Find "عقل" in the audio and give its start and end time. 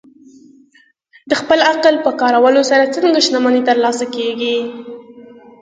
1.69-1.95